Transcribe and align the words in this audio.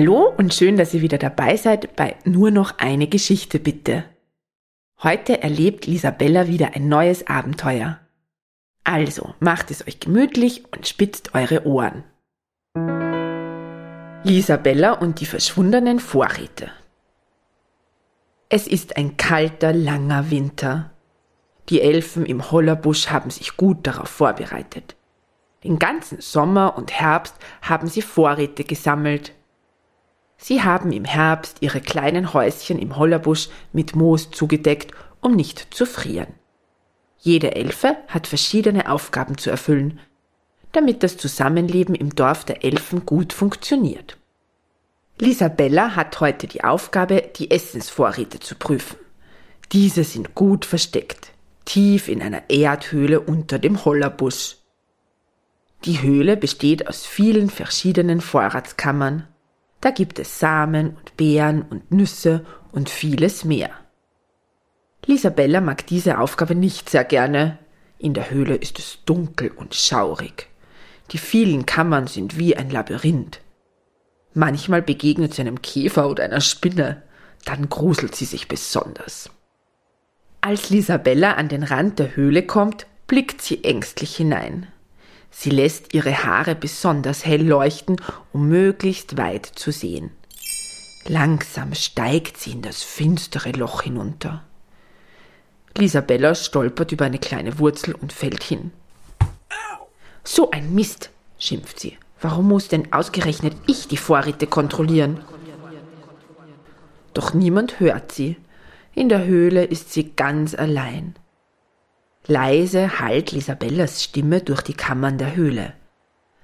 Hallo 0.00 0.32
und 0.36 0.54
schön, 0.54 0.76
dass 0.76 0.94
ihr 0.94 1.02
wieder 1.02 1.18
dabei 1.18 1.56
seid 1.56 1.96
bei 1.96 2.14
Nur 2.22 2.52
noch 2.52 2.78
eine 2.78 3.08
Geschichte 3.08 3.58
bitte. 3.58 4.04
Heute 5.02 5.42
erlebt 5.42 5.88
Lisabella 5.88 6.46
wieder 6.46 6.76
ein 6.76 6.88
neues 6.88 7.26
Abenteuer. 7.26 7.98
Also 8.84 9.34
macht 9.40 9.72
es 9.72 9.84
euch 9.88 9.98
gemütlich 9.98 10.62
und 10.72 10.86
spitzt 10.86 11.34
eure 11.34 11.66
Ohren. 11.66 12.04
Lisabella 14.22 14.92
und 14.92 15.20
die 15.20 15.26
verschwundenen 15.26 15.98
Vorräte. 15.98 16.70
Es 18.48 18.68
ist 18.68 18.96
ein 18.96 19.16
kalter, 19.16 19.72
langer 19.72 20.30
Winter. 20.30 20.92
Die 21.70 21.80
Elfen 21.80 22.24
im 22.24 22.52
Hollerbusch 22.52 23.08
haben 23.08 23.30
sich 23.30 23.56
gut 23.56 23.84
darauf 23.84 24.10
vorbereitet. 24.10 24.94
Den 25.64 25.80
ganzen 25.80 26.20
Sommer 26.20 26.78
und 26.78 26.92
Herbst 26.92 27.34
haben 27.62 27.88
sie 27.88 28.02
Vorräte 28.02 28.62
gesammelt. 28.62 29.32
Sie 30.38 30.62
haben 30.62 30.92
im 30.92 31.04
Herbst 31.04 31.58
ihre 31.60 31.80
kleinen 31.80 32.32
Häuschen 32.32 32.78
im 32.78 32.96
Hollerbusch 32.96 33.48
mit 33.72 33.94
Moos 33.94 34.30
zugedeckt, 34.30 34.92
um 35.20 35.34
nicht 35.34 35.74
zu 35.74 35.84
frieren. 35.84 36.32
Jede 37.18 37.56
Elfe 37.56 37.96
hat 38.06 38.28
verschiedene 38.28 38.90
Aufgaben 38.90 39.36
zu 39.36 39.50
erfüllen, 39.50 39.98
damit 40.72 41.02
das 41.02 41.16
Zusammenleben 41.16 41.96
im 41.96 42.14
Dorf 42.14 42.44
der 42.44 42.64
Elfen 42.64 43.04
gut 43.04 43.32
funktioniert. 43.32 44.16
Lisabella 45.20 45.96
hat 45.96 46.20
heute 46.20 46.46
die 46.46 46.62
Aufgabe, 46.62 47.30
die 47.34 47.50
Essensvorräte 47.50 48.38
zu 48.38 48.54
prüfen. 48.54 48.96
Diese 49.72 50.04
sind 50.04 50.36
gut 50.36 50.64
versteckt, 50.64 51.32
tief 51.64 52.08
in 52.08 52.22
einer 52.22 52.48
Erdhöhle 52.48 53.20
unter 53.20 53.58
dem 53.58 53.84
Hollerbusch. 53.84 54.56
Die 55.84 56.00
Höhle 56.00 56.36
besteht 56.36 56.86
aus 56.86 57.04
vielen 57.04 57.50
verschiedenen 57.50 58.20
Vorratskammern. 58.20 59.26
Da 59.80 59.90
gibt 59.90 60.18
es 60.18 60.38
Samen 60.38 60.96
und 60.96 61.16
Beeren 61.16 61.62
und 61.62 61.92
Nüsse 61.92 62.44
und 62.72 62.90
vieles 62.90 63.44
mehr. 63.44 63.70
Lisabella 65.06 65.60
mag 65.60 65.86
diese 65.86 66.18
Aufgabe 66.18 66.54
nicht 66.54 66.90
sehr 66.90 67.04
gerne. 67.04 67.58
In 67.98 68.14
der 68.14 68.30
Höhle 68.30 68.56
ist 68.56 68.78
es 68.78 68.98
dunkel 69.06 69.50
und 69.50 69.74
schaurig. 69.74 70.48
Die 71.12 71.18
vielen 71.18 71.64
Kammern 71.64 72.06
sind 72.06 72.38
wie 72.38 72.56
ein 72.56 72.70
Labyrinth. 72.70 73.40
Manchmal 74.34 74.82
begegnet 74.82 75.34
sie 75.34 75.40
einem 75.40 75.62
Käfer 75.62 76.08
oder 76.08 76.24
einer 76.24 76.40
Spinne, 76.40 77.02
dann 77.44 77.68
gruselt 77.68 78.14
sie 78.14 78.26
sich 78.26 78.46
besonders. 78.46 79.30
Als 80.40 80.70
Lisabella 80.70 81.32
an 81.32 81.48
den 81.48 81.62
Rand 81.62 81.98
der 81.98 82.14
Höhle 82.14 82.42
kommt, 82.42 82.86
blickt 83.06 83.40
sie 83.40 83.64
ängstlich 83.64 84.16
hinein. 84.16 84.66
Sie 85.30 85.50
lässt 85.50 85.94
ihre 85.94 86.24
Haare 86.24 86.54
besonders 86.54 87.24
hell 87.24 87.46
leuchten, 87.46 87.96
um 88.32 88.48
möglichst 88.48 89.16
weit 89.16 89.46
zu 89.46 89.70
sehen. 89.70 90.10
Langsam 91.06 91.74
steigt 91.74 92.36
sie 92.36 92.52
in 92.52 92.62
das 92.62 92.82
finstere 92.82 93.52
Loch 93.52 93.82
hinunter. 93.82 94.44
Lisabella 95.76 96.34
stolpert 96.34 96.92
über 96.92 97.04
eine 97.04 97.18
kleine 97.18 97.58
Wurzel 97.58 97.94
und 97.94 98.12
fällt 98.12 98.42
hin. 98.42 98.72
So 100.24 100.50
ein 100.50 100.74
Mist, 100.74 101.10
schimpft 101.38 101.80
sie. 101.80 101.96
Warum 102.20 102.48
muss 102.48 102.68
denn 102.68 102.92
ausgerechnet 102.92 103.54
ich 103.66 103.86
die 103.88 103.96
Vorräte 103.96 104.46
kontrollieren? 104.46 105.20
Doch 107.14 107.32
niemand 107.32 107.80
hört 107.80 108.12
sie. 108.12 108.36
In 108.94 109.08
der 109.08 109.24
Höhle 109.24 109.64
ist 109.64 109.92
sie 109.92 110.12
ganz 110.14 110.54
allein. 110.54 111.14
Leise 112.30 113.00
hallt 113.00 113.32
Lisabellas 113.32 114.04
Stimme 114.04 114.42
durch 114.42 114.60
die 114.60 114.74
Kammern 114.74 115.16
der 115.16 115.34
Höhle. 115.34 115.72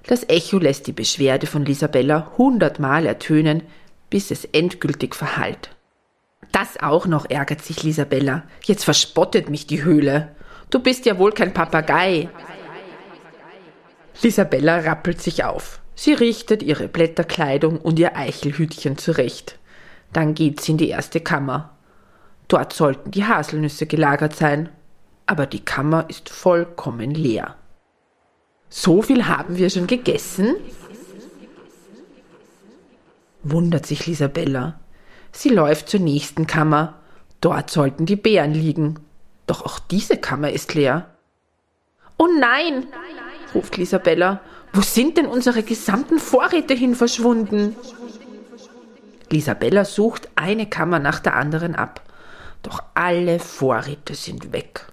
Das 0.07 0.27
Echo 0.31 0.57
lässt 0.57 0.87
die 0.87 0.93
Beschwerde 0.93 1.47
von 1.47 1.67
Lisabella 1.67 2.33
hundertmal 2.39 3.05
ertönen, 3.05 3.63
bis 4.09 4.31
es 4.31 4.47
endgültig 4.47 5.15
verhallt. 5.15 5.77
Das 6.53 6.81
auch 6.81 7.05
noch 7.05 7.29
ärgert 7.29 7.61
sich 7.61 7.83
Lisabella. 7.83 8.45
Jetzt 8.63 8.85
verspottet 8.85 9.51
mich 9.51 9.67
die 9.67 9.85
Höhle. 9.85 10.35
Du 10.71 10.79
bist 10.79 11.05
ja 11.05 11.19
wohl 11.19 11.33
kein 11.33 11.53
Papagei. 11.53 12.31
Lisabella 14.23 14.79
rappelt 14.79 15.21
sich 15.21 15.45
auf. 15.45 15.83
Sie 15.95 16.15
richtet 16.15 16.63
ihre 16.63 16.89
Blätterkleidung 16.89 17.79
und 17.79 17.99
ihr 17.99 18.17
Eichelhütchen 18.17 18.97
zurecht. 18.97 19.59
Dann 20.15 20.35
geht 20.35 20.63
sie 20.63 20.73
in 20.73 20.79
die 20.79 20.89
erste 20.89 21.21
Kammer. 21.21 21.77
Dort 22.49 22.73
sollten 22.73 23.11
die 23.11 23.27
Haselnüsse 23.27 23.85
gelagert 23.85 24.35
sein 24.35 24.71
aber 25.27 25.47
die 25.47 25.65
Kammer 25.65 26.07
ist 26.09 26.29
vollkommen 26.29 27.13
leer. 27.13 27.57
So 28.69 29.03
viel 29.03 29.27
haben 29.27 29.57
wir 29.57 29.71
schon 29.71 29.87
gegessen? 29.87 30.57
wundert 33.45 33.87
sich 33.87 34.07
Lisabella. 34.07 34.81
Sie 35.33 35.51
läuft 35.51 35.89
zur 35.89 36.01
nächsten 36.01 36.47
Kammer. 36.47 36.95
Dort 37.41 37.71
sollten 37.71 38.07
die 38.07 38.17
Beeren 38.17 38.55
liegen. 38.55 39.01
Doch 39.47 39.65
auch 39.65 39.79
diese 39.79 40.17
Kammer 40.17 40.51
ist 40.51 40.75
leer. 40.75 41.11
Oh 42.17 42.29
nein, 42.39 42.87
ruft 43.55 43.77
Lisabella. 43.77 44.41
Wo 44.73 44.81
sind 44.81 45.19
denn 45.19 45.27
unsere 45.27 45.63
gesamten 45.63 46.19
Vorräte 46.19 46.75
hin 46.75 46.95
verschwunden? 46.95 47.77
Lisabella 49.31 49.85
sucht 49.85 50.29
eine 50.37 50.67
Kammer 50.67 50.99
nach 50.99 51.21
der 51.21 51.37
anderen 51.37 51.75
ab. 51.75 52.01
Doch 52.63 52.83
alle 52.95 53.39
Vorräte 53.41 54.15
sind 54.15 54.53
weg. 54.53 54.87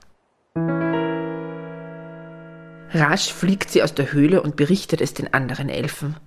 Rasch 2.94 3.31
fliegt 3.34 3.69
sie 3.69 3.84
aus 3.84 3.94
der 3.94 4.12
Höhle 4.12 4.41
und 4.41 4.56
berichtet 4.57 5.00
es 5.01 5.13
den 5.13 5.34
anderen 5.34 5.69
Elfen. 5.69 6.17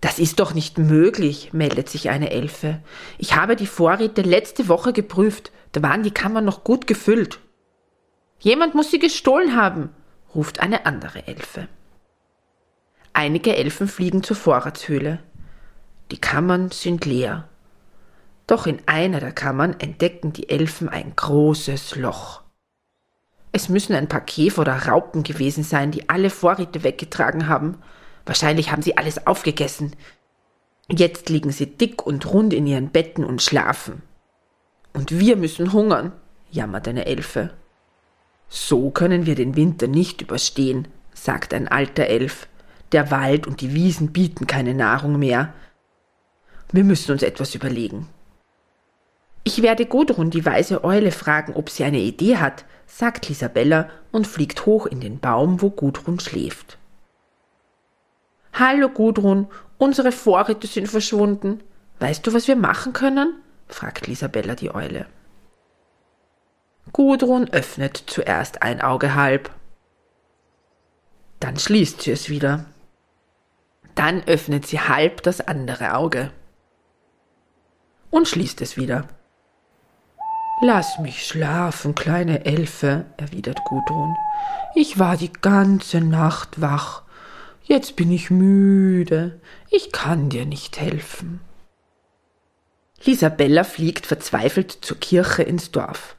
Das 0.00 0.18
ist 0.18 0.40
doch 0.40 0.54
nicht 0.54 0.78
möglich, 0.78 1.52
meldet 1.52 1.88
sich 1.88 2.10
eine 2.10 2.30
Elfe. 2.30 2.80
Ich 3.18 3.36
habe 3.36 3.54
die 3.54 3.68
Vorräte 3.68 4.22
letzte 4.22 4.66
Woche 4.66 4.92
geprüft, 4.92 5.52
da 5.70 5.82
waren 5.82 6.02
die 6.02 6.10
Kammern 6.10 6.44
noch 6.44 6.64
gut 6.64 6.88
gefüllt. 6.88 7.38
Jemand 8.40 8.74
muss 8.74 8.90
sie 8.90 8.98
gestohlen 8.98 9.54
haben, 9.54 9.90
ruft 10.34 10.58
eine 10.58 10.86
andere 10.86 11.28
Elfe. 11.28 11.68
Einige 13.12 13.54
Elfen 13.54 13.86
fliegen 13.86 14.24
zur 14.24 14.36
Vorratshöhle. 14.36 15.20
Die 16.10 16.20
Kammern 16.20 16.72
sind 16.72 17.04
leer. 17.04 17.48
Doch 18.48 18.66
in 18.66 18.80
einer 18.86 19.20
der 19.20 19.32
Kammern 19.32 19.78
entdecken 19.78 20.32
die 20.32 20.48
Elfen 20.48 20.88
ein 20.88 21.14
großes 21.14 21.94
Loch. 21.94 22.41
Es 23.52 23.68
müssen 23.68 23.94
ein 23.94 24.08
paar 24.08 24.22
Käfer 24.22 24.62
oder 24.62 24.88
Raupen 24.88 25.22
gewesen 25.22 25.62
sein, 25.62 25.90
die 25.90 26.08
alle 26.08 26.30
Vorräte 26.30 26.82
weggetragen 26.82 27.48
haben. 27.48 27.78
Wahrscheinlich 28.24 28.72
haben 28.72 28.82
sie 28.82 28.96
alles 28.96 29.26
aufgegessen. 29.26 29.94
Jetzt 30.90 31.28
liegen 31.28 31.52
sie 31.52 31.66
dick 31.66 32.04
und 32.06 32.26
rund 32.32 32.54
in 32.54 32.66
ihren 32.66 32.90
Betten 32.90 33.24
und 33.24 33.42
schlafen. 33.42 34.02
Und 34.94 35.18
wir 35.18 35.36
müssen 35.36 35.72
hungern, 35.72 36.12
jammert 36.50 36.88
eine 36.88 37.06
Elfe. 37.06 37.50
So 38.48 38.90
können 38.90 39.26
wir 39.26 39.34
den 39.34 39.56
Winter 39.56 39.86
nicht 39.86 40.22
überstehen, 40.22 40.88
sagt 41.14 41.54
ein 41.54 41.68
alter 41.68 42.06
Elf. 42.06 42.48
Der 42.92 43.10
Wald 43.10 43.46
und 43.46 43.60
die 43.60 43.72
Wiesen 43.74 44.12
bieten 44.12 44.46
keine 44.46 44.74
Nahrung 44.74 45.18
mehr. 45.18 45.52
Wir 46.72 46.84
müssen 46.84 47.12
uns 47.12 47.22
etwas 47.22 47.54
überlegen. 47.54 48.08
Ich 49.44 49.62
werde 49.62 49.86
Gudrun, 49.86 50.30
die 50.30 50.44
weise 50.44 50.84
Eule, 50.84 51.10
fragen, 51.10 51.54
ob 51.54 51.68
sie 51.68 51.84
eine 51.84 51.98
Idee 51.98 52.36
hat, 52.36 52.64
sagt 52.86 53.28
Lisabella 53.28 53.90
und 54.12 54.26
fliegt 54.26 54.66
hoch 54.66 54.86
in 54.86 55.00
den 55.00 55.18
Baum, 55.18 55.60
wo 55.60 55.70
Gudrun 55.70 56.20
schläft. 56.20 56.78
Hallo 58.52 58.88
Gudrun, 58.88 59.48
unsere 59.78 60.12
Vorräte 60.12 60.66
sind 60.66 60.88
verschwunden. 60.88 61.60
Weißt 61.98 62.26
du, 62.26 62.34
was 62.34 62.46
wir 62.46 62.56
machen 62.56 62.92
können? 62.92 63.34
fragt 63.66 64.06
Lisabella 64.06 64.54
die 64.54 64.72
Eule. 64.72 65.06
Gudrun 66.92 67.48
öffnet 67.50 67.96
zuerst 68.06 68.62
ein 68.62 68.80
Auge 68.80 69.14
halb. 69.14 69.50
Dann 71.40 71.58
schließt 71.58 72.02
sie 72.02 72.12
es 72.12 72.28
wieder. 72.28 72.66
Dann 73.94 74.22
öffnet 74.24 74.66
sie 74.66 74.80
halb 74.80 75.22
das 75.22 75.40
andere 75.40 75.94
Auge. 75.94 76.30
Und 78.10 78.28
schließt 78.28 78.60
es 78.60 78.76
wieder. 78.76 79.08
Lass 80.64 81.00
mich 81.00 81.26
schlafen, 81.26 81.96
kleine 81.96 82.44
Elfe, 82.44 83.06
erwidert 83.16 83.64
Gudrun. 83.64 84.14
Ich 84.76 84.96
war 84.96 85.16
die 85.16 85.32
ganze 85.32 86.00
Nacht 86.00 86.60
wach. 86.60 87.02
Jetzt 87.64 87.96
bin 87.96 88.12
ich 88.12 88.30
müde. 88.30 89.40
Ich 89.70 89.90
kann 89.90 90.28
dir 90.28 90.46
nicht 90.46 90.78
helfen. 90.78 91.40
Lisabella 93.04 93.64
fliegt 93.64 94.06
verzweifelt 94.06 94.70
zur 94.70 95.00
Kirche 95.00 95.42
ins 95.42 95.72
Dorf. 95.72 96.14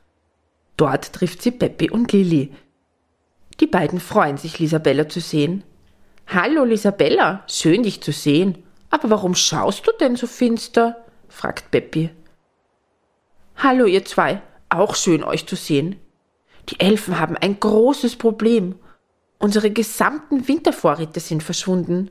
Dort 0.75 1.13
trifft 1.13 1.41
sie 1.41 1.51
Peppi 1.51 1.89
und 1.89 2.11
Lilli. 2.11 2.53
Die 3.61 3.67
beiden 3.67 4.01
freuen 4.01 4.35
sich, 4.35 4.59
Lisabella 4.59 5.07
zu 5.07 5.21
sehen. 5.21 5.63
Hallo, 6.27 6.65
Lisabella, 6.65 7.45
schön 7.47 7.83
dich 7.83 8.01
zu 8.01 8.11
sehen. 8.11 8.61
Aber 8.89 9.09
warum 9.09 9.35
schaust 9.35 9.87
du 9.87 9.91
denn 10.01 10.17
so 10.17 10.27
finster? 10.27 10.97
fragt 11.29 11.71
Peppi. 11.71 12.09
Hallo, 13.55 13.85
ihr 13.85 14.05
zwei. 14.05 14.41
Auch 14.69 14.95
schön, 14.95 15.23
euch 15.23 15.45
zu 15.45 15.55
sehen. 15.55 15.99
Die 16.69 16.79
Elfen 16.79 17.19
haben 17.19 17.37
ein 17.37 17.59
großes 17.59 18.15
Problem. 18.15 18.75
Unsere 19.39 19.71
gesamten 19.71 20.47
Wintervorräte 20.47 21.19
sind 21.19 21.43
verschwunden. 21.43 22.09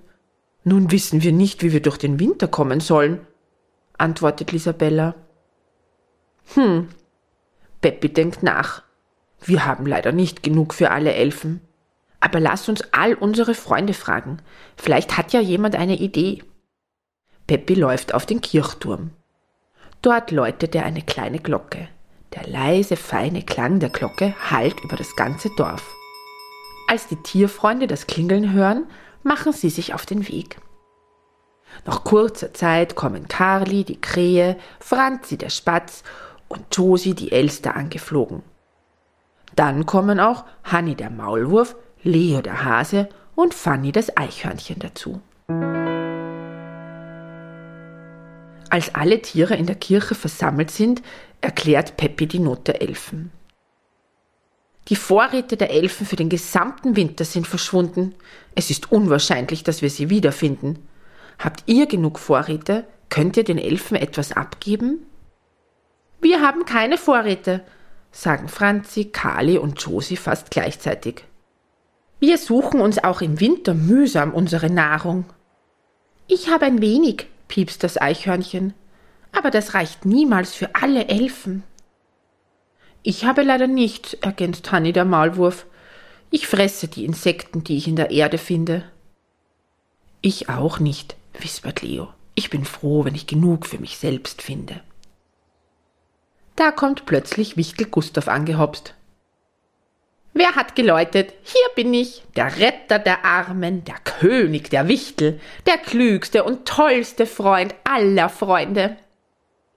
Nun 0.65 0.91
wissen 0.91 1.23
wir 1.23 1.33
nicht, 1.33 1.63
wie 1.63 1.73
wir 1.73 1.81
durch 1.81 1.99
den 1.99 2.21
Winter 2.21 2.47
kommen 2.47 2.81
sollen, 2.81 3.27
antwortet 3.99 4.53
Lisabella. 4.53 5.15
Hm. 6.55 6.89
Peppi 7.81 8.11
denkt 8.11 8.43
nach. 8.43 8.83
Wir 9.41 9.67
haben 9.67 9.87
leider 9.87 10.13
nicht 10.13 10.43
genug 10.43 10.75
für 10.75 10.91
alle 10.91 11.15
Elfen. 11.15 11.61
Aber 12.21 12.39
lass 12.39 12.69
uns 12.69 12.83
all 12.93 13.15
unsere 13.15 13.55
Freunde 13.55 13.95
fragen. 13.95 14.39
Vielleicht 14.77 15.17
hat 15.17 15.33
ja 15.33 15.41
jemand 15.41 15.75
eine 15.75 15.97
Idee. 15.97 16.45
Peppi 17.49 17.75
läuft 17.75 18.15
auf 18.15 18.27
den 18.27 18.41
Kirchturm. 18.41 19.11
Dort 20.03 20.33
läutet 20.33 20.75
er 20.75 20.85
eine 20.85 21.03
kleine 21.03 21.39
Glocke. 21.39 21.89
Der 22.35 22.49
leise, 22.49 22.97
feine 22.97 23.43
Klang 23.43 23.79
der 23.79 23.91
Glocke 23.91 24.35
hallt 24.51 24.81
über 24.81 24.97
das 24.97 25.15
ganze 25.15 25.49
Dorf. 25.57 25.95
Als 26.89 27.07
die 27.07 27.23
Tierfreunde 27.23 27.87
das 27.87 28.07
Klingeln 28.07 28.53
hören, 28.53 28.87
machen 29.23 29.53
sie 29.53 29.71
sich 29.71 29.95
auf 29.95 30.05
den 30.05 30.29
Weg. 30.29 30.59
Nach 31.87 32.05
kurzer 32.05 32.53
Zeit 32.53 32.97
kommen 32.97 33.29
Karli, 33.29 33.85
die 33.85 34.01
Krähe, 34.01 34.59
Franzi, 34.81 35.39
der 35.39 35.51
Spatz 35.51 36.03
und 36.49 36.65
Josi, 36.77 37.15
die 37.15 37.33
Elster, 37.33 37.77
angeflogen. 37.77 38.43
Dann 39.55 39.87
kommen 39.87 40.21
auch 40.21 40.45
Hanni, 40.65 40.95
der 40.95 41.11
Maulwurf, 41.11 41.77
Leo, 42.03 42.41
der 42.43 42.65
Hase 42.65 43.09
und 43.35 43.55
Fanny, 43.55 43.93
das 43.93 44.17
Eichhörnchen, 44.17 44.79
dazu. 44.81 45.21
Als 48.73 48.95
alle 48.95 49.21
Tiere 49.21 49.55
in 49.55 49.67
der 49.67 49.75
Kirche 49.75 50.15
versammelt 50.15 50.71
sind, 50.71 51.03
erklärt 51.43 51.99
Peppi 51.99 52.27
die 52.27 52.39
Not 52.39 52.69
der 52.69 52.81
Elfen. 52.81 53.31
Die 54.89 54.97
Vorräte 54.97 55.59
der 55.59 55.71
Elfen 55.71 56.07
für 56.07 56.17
den 56.17 56.31
gesamten 56.31 56.97
Winter 56.97 57.27
sind 57.27 57.47
verschwunden. 57.47 58.15
Es 58.55 58.71
ist 58.71 58.91
unwahrscheinlich, 58.91 59.63
dass 59.63 59.83
wir 59.83 59.91
sie 59.91 60.09
wiederfinden. 60.09 60.89
Habt 61.39 61.65
ihr 61.67 61.85
genug 61.85 62.19
Vorräte? 62.19 62.87
Könnt 63.11 63.37
ihr 63.37 63.45
den 63.45 63.59
Elfen 63.59 63.95
etwas 63.95 64.33
abgeben? 64.33 65.05
Wir 66.23 66.41
haben 66.41 66.65
keine 66.65 66.97
Vorräte, 66.97 67.63
sagen 68.11 68.49
Franzi, 68.49 69.05
Kali 69.05 69.59
und 69.59 69.83
Josi 69.83 70.17
fast 70.17 70.51
gleichzeitig. 70.51 71.25
Wir 72.21 72.39
suchen 72.39 72.81
uns 72.81 73.05
auch 73.05 73.21
im 73.21 73.39
Winter 73.39 73.75
mühsam 73.75 74.33
unsere 74.33 74.71
Nahrung. 74.71 75.27
Ich 76.27 76.49
habe 76.49 76.65
ein 76.65 76.81
wenig, 76.81 77.27
piepst 77.53 77.85
das 77.85 78.01
Eichhörnchen, 78.01 78.73
aber 79.31 79.51
das 79.51 79.75
reicht 79.75 80.07
niemals 80.07 80.55
für 80.55 80.75
alle 80.75 81.09
Elfen. 81.09 81.65
Ich 83.03 83.27
habe 83.27 83.43
leider 83.43 83.67
nichts, 83.67 84.15
ergänzt 84.15 84.73
Hanni 84.73 84.95
der 84.95 85.05
Maulwurf. 85.05 85.67
Ich 86.31 86.47
fresse 86.47 86.89
die 86.89 87.05
Insekten, 87.05 87.63
die 87.63 87.77
ich 87.77 87.87
in 87.87 87.97
der 87.97 88.11
Erde 88.11 88.39
finde. 88.39 88.85
Ich 90.23 90.49
auch 90.49 90.79
nicht, 90.79 91.15
wispert 91.39 91.83
Leo. 91.83 92.09
Ich 92.35 92.49
bin 92.49 92.65
froh, 92.65 93.05
wenn 93.05 93.15
ich 93.15 93.27
genug 93.27 93.67
für 93.67 93.79
mich 93.79 93.99
selbst 93.99 94.41
finde. 94.41 94.81
Da 96.57 96.73
kommt 96.73 97.05
plötzlich 97.05 97.59
Wichtel 97.59 97.85
Gustav 97.85 98.29
angehopst. 98.29 98.95
Wer 100.35 100.55
hat 100.55 100.75
geläutet? 100.75 101.35
Hier 101.43 101.69
bin 101.77 101.93
ich, 101.93 102.23
der 102.37 102.57
Retter 102.59 102.99
der 102.99 103.25
Armen, 103.25 103.85
der 103.85 103.97
König 103.97 104.71
der 104.71 104.89
Wichtel, 104.89 105.41
der 105.67 105.77
klügste 105.77 106.45
und 106.45 106.67
tollste 106.67 107.27
Freund 107.27 107.75
aller 107.85 108.31
Freunde. 108.31 108.97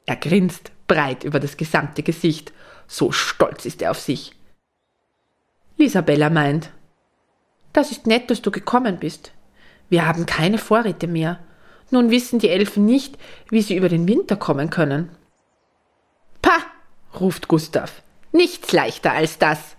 Er 0.06 0.16
grinst 0.16 0.72
breit 0.88 1.24
über 1.24 1.40
das 1.40 1.58
gesamte 1.58 2.04
Gesicht, 2.04 2.54
so 2.88 3.12
stolz 3.12 3.66
ist 3.66 3.82
er 3.82 3.92
auf 3.92 4.00
sich. 4.00 4.34
Lisabella 5.78 6.30
meint, 6.30 6.72
das 7.74 7.92
ist 7.92 8.08
nett, 8.08 8.30
dass 8.30 8.42
du 8.42 8.52
gekommen 8.52 8.98
bist. 8.98 9.34
Wir 9.90 10.08
haben 10.08 10.26
keine 10.26 10.58
Vorräte 10.58 11.08
mehr. 11.08 11.40
Nun 11.92 12.10
wissen 12.10 12.40
die 12.40 12.50
Elfen 12.50 12.86
nicht, 12.86 13.18
wie 13.50 13.62
sie 13.62 13.76
über 13.76 13.90
den 13.90 14.08
Winter 14.08 14.38
kommen 14.38 14.70
können. 14.70 15.10
Pah, 16.42 16.60
ruft 17.20 17.50
Gustav, 17.50 18.02
nichts 18.32 18.72
leichter 18.72 19.12
als 19.12 19.38
das. 19.38 19.76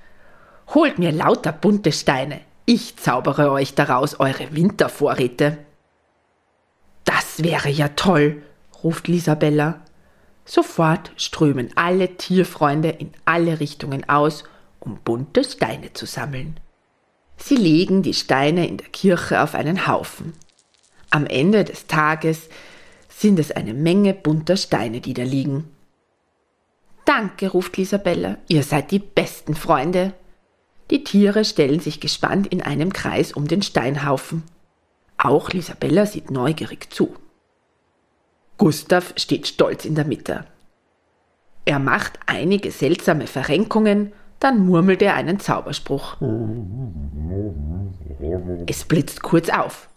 Holt 0.74 0.98
mir 0.98 1.12
lauter 1.12 1.52
bunte 1.52 1.92
Steine, 1.92 2.40
ich 2.64 2.96
zaubere 2.96 3.50
euch 3.52 3.74
daraus 3.74 4.18
eure 4.18 4.54
Wintervorräte. 4.54 5.58
Das 7.04 7.42
wäre 7.42 7.68
ja 7.68 7.88
toll, 7.88 8.42
ruft 8.82 9.06
Lisabella. 9.08 9.80
Sofort 10.44 11.12
strömen 11.16 11.70
alle 11.76 12.16
Tierfreunde 12.16 12.88
in 12.90 13.12
alle 13.24 13.60
Richtungen 13.60 14.08
aus, 14.08 14.44
um 14.80 14.98
bunte 15.04 15.44
Steine 15.44 15.92
zu 15.92 16.06
sammeln. 16.06 16.58
Sie 17.36 17.56
legen 17.56 18.02
die 18.02 18.14
Steine 18.14 18.66
in 18.66 18.76
der 18.78 18.88
Kirche 18.88 19.42
auf 19.42 19.54
einen 19.54 19.86
Haufen. 19.86 20.32
Am 21.10 21.26
Ende 21.26 21.64
des 21.64 21.86
Tages 21.86 22.48
sind 23.08 23.38
es 23.38 23.52
eine 23.52 23.74
Menge 23.74 24.14
bunter 24.14 24.56
Steine, 24.56 25.00
die 25.00 25.14
da 25.14 25.22
liegen. 25.22 25.70
Danke, 27.04 27.48
ruft 27.48 27.76
Lisabella, 27.76 28.38
ihr 28.48 28.62
seid 28.62 28.90
die 28.90 28.98
besten 28.98 29.54
Freunde. 29.54 30.12
Die 30.90 31.04
Tiere 31.04 31.44
stellen 31.44 31.80
sich 31.80 32.00
gespannt 32.00 32.46
in 32.46 32.62
einem 32.62 32.92
Kreis 32.92 33.32
um 33.32 33.48
den 33.48 33.62
Steinhaufen. 33.62 34.42
Auch 35.18 35.50
Lisabella 35.50 36.06
sieht 36.06 36.30
neugierig 36.30 36.92
zu. 36.92 37.14
Gustav 38.58 39.12
steht 39.16 39.46
stolz 39.46 39.84
in 39.84 39.94
der 39.94 40.04
Mitte. 40.04 40.44
Er 41.64 41.78
macht 41.78 42.18
einige 42.26 42.70
seltsame 42.70 43.26
Verrenkungen, 43.26 44.12
dann 44.38 44.64
murmelt 44.64 45.02
er 45.02 45.14
einen 45.14 45.40
Zauberspruch. 45.40 46.16
Es 48.66 48.84
blitzt 48.84 49.22
kurz 49.22 49.48
auf. 49.48 49.88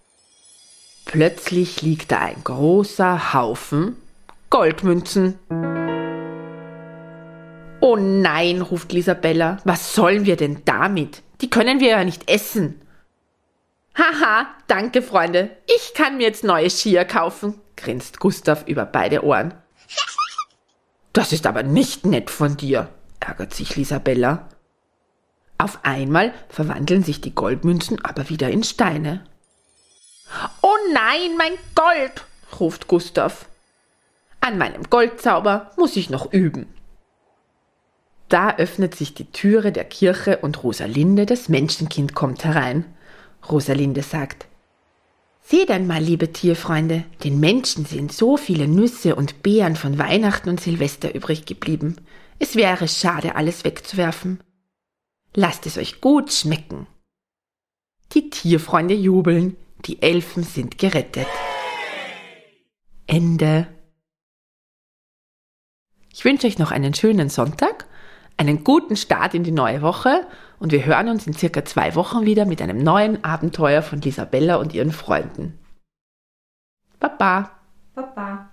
Plötzlich 1.05 1.81
liegt 1.81 2.11
da 2.11 2.19
ein 2.19 2.43
großer 2.43 3.33
Haufen 3.33 3.95
Goldmünzen. 4.49 5.37
Oh 7.89 7.95
nein, 7.95 8.61
ruft 8.61 8.91
Lisabella, 8.91 9.57
was 9.63 9.95
sollen 9.95 10.27
wir 10.27 10.35
denn 10.35 10.61
damit? 10.63 11.23
Die 11.41 11.49
können 11.49 11.79
wir 11.79 11.87
ja 11.89 12.03
nicht 12.03 12.29
essen. 12.29 12.79
Haha, 13.97 14.45
danke, 14.67 15.01
Freunde. 15.01 15.49
Ich 15.65 15.95
kann 15.95 16.17
mir 16.17 16.27
jetzt 16.27 16.43
neue 16.43 16.69
Skier 16.69 17.03
kaufen, 17.03 17.59
grinst 17.75 18.19
Gustav 18.19 18.67
über 18.67 18.85
beide 18.85 19.25
Ohren. 19.25 19.55
Das 21.13 21.33
ist 21.33 21.47
aber 21.47 21.63
nicht 21.63 22.05
nett 22.05 22.29
von 22.29 22.57
dir, 22.57 22.89
ärgert 23.19 23.55
sich 23.55 23.75
Lisabella. 23.75 24.49
Auf 25.57 25.79
einmal 25.81 26.31
verwandeln 26.47 27.03
sich 27.03 27.21
die 27.21 27.33
Goldmünzen 27.33 28.05
aber 28.05 28.29
wieder 28.29 28.51
in 28.51 28.63
Steine. 28.63 29.23
Oh 30.61 30.77
nein, 30.93 31.35
mein 31.39 31.53
Gold, 31.73 32.23
ruft 32.59 32.87
Gustav. 32.87 33.49
An 34.41 34.59
meinem 34.59 34.83
Goldzauber 34.91 35.71
muss 35.75 35.95
ich 35.95 36.11
noch 36.11 36.31
üben. 36.31 36.71
Da 38.29 38.55
öffnet 38.57 38.93
sich 38.93 39.15
die 39.15 39.25
Türe 39.25 39.71
der 39.71 39.85
Kirche 39.85 40.37
und 40.37 40.63
Rosalinde, 40.63 41.25
das 41.25 41.49
Menschenkind, 41.49 42.13
kommt 42.13 42.45
herein. 42.45 42.85
Rosalinde 43.49 44.03
sagt, 44.03 44.47
Seht 45.41 45.71
einmal, 45.71 46.03
liebe 46.03 46.31
Tierfreunde, 46.31 47.05
den 47.23 47.39
Menschen 47.39 47.85
sind 47.85 48.13
so 48.13 48.37
viele 48.37 48.67
Nüsse 48.67 49.15
und 49.15 49.41
Beeren 49.41 49.75
von 49.75 49.97
Weihnachten 49.97 50.47
und 50.49 50.61
Silvester 50.61 51.15
übrig 51.15 51.45
geblieben. 51.45 51.95
Es 52.37 52.55
wäre 52.55 52.87
schade, 52.87 53.33
alles 53.33 53.63
wegzuwerfen. 53.63 54.43
Lasst 55.33 55.65
es 55.65 55.79
euch 55.79 55.99
gut 55.99 56.31
schmecken. 56.31 56.85
Die 58.13 58.29
Tierfreunde 58.29 58.93
jubeln, 58.93 59.57
die 59.85 60.03
Elfen 60.03 60.43
sind 60.43 60.77
gerettet. 60.77 61.27
Ende. 63.07 63.67
Ich 66.13 66.23
wünsche 66.25 66.45
euch 66.45 66.59
noch 66.59 66.69
einen 66.69 66.93
schönen 66.93 67.29
Sonntag 67.29 67.87
einen 68.39 68.63
guten 68.63 68.95
Start 68.95 69.33
in 69.33 69.43
die 69.43 69.51
neue 69.51 69.81
Woche 69.81 70.25
und 70.59 70.71
wir 70.71 70.85
hören 70.85 71.09
uns 71.09 71.27
in 71.27 71.33
circa 71.33 71.65
zwei 71.65 71.93
Wochen 71.95 72.25
wieder 72.25 72.45
mit 72.45 72.61
einem 72.61 72.77
neuen 72.81 73.21
Abenteuer 73.23 73.81
von 73.81 73.99
Lisabella 73.99 74.55
und 74.55 74.73
ihren 74.73 74.93
Freunden. 74.93 75.59
Baba. 77.01 77.51
Baba. 77.93 78.48